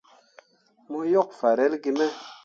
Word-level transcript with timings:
Mo 0.89 0.99
yok 1.15 1.29
farelle 1.39 1.77
gi 1.83 1.91
me. 1.97 2.05